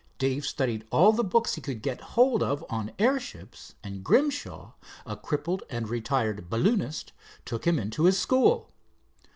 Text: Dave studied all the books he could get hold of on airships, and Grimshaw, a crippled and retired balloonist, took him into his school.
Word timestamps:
Dave 0.17 0.47
studied 0.47 0.83
all 0.89 1.11
the 1.13 1.23
books 1.23 1.53
he 1.53 1.61
could 1.61 1.83
get 1.83 2.01
hold 2.17 2.41
of 2.41 2.65
on 2.71 2.91
airships, 2.97 3.75
and 3.83 4.03
Grimshaw, 4.03 4.71
a 5.05 5.15
crippled 5.15 5.61
and 5.69 5.87
retired 5.87 6.49
balloonist, 6.49 7.11
took 7.45 7.65
him 7.67 7.77
into 7.77 8.05
his 8.05 8.17
school. 8.17 8.71